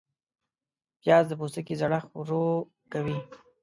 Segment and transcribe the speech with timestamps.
[1.01, 2.45] پیاز د پوستکي زړښت ورو
[2.91, 3.17] کوي